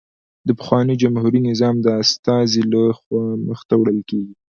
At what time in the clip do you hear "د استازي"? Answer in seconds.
1.81-2.61